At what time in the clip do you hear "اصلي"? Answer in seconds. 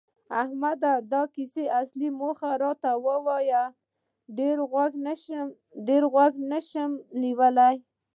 1.81-2.09